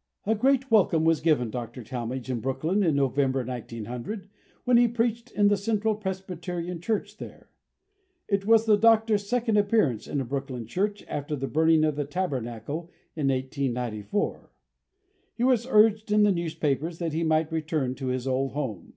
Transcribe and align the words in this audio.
]A 0.26 0.34
great 0.34 0.68
welcome 0.72 1.04
was 1.04 1.20
given 1.20 1.48
Dr. 1.48 1.84
Talmage 1.84 2.28
in 2.28 2.40
Brooklyn, 2.40 2.82
in 2.82 2.96
November, 2.96 3.44
1900, 3.44 4.28
when 4.64 4.76
he 4.76 4.88
preached 4.88 5.30
in 5.30 5.46
the 5.46 5.56
Central 5.56 5.94
Presbyterian 5.94 6.80
Church 6.80 7.18
there. 7.18 7.48
It 8.26 8.44
was 8.46 8.66
the 8.66 8.76
Doctor's 8.76 9.28
second 9.28 9.58
appearance 9.58 10.08
in 10.08 10.20
a 10.20 10.24
Brooklyn 10.24 10.66
church 10.66 11.04
after 11.06 11.36
the 11.36 11.46
burning 11.46 11.84
of 11.84 11.94
the 11.94 12.04
Tabernacle 12.04 12.90
in 13.14 13.28
1894. 13.28 14.50
It 15.38 15.44
was 15.44 15.68
urged 15.70 16.10
in 16.10 16.24
the 16.24 16.32
newspapers 16.32 16.98
that 16.98 17.12
he 17.12 17.22
might 17.22 17.52
return 17.52 17.94
to 17.94 18.08
his 18.08 18.26
old 18.26 18.54
home. 18.54 18.94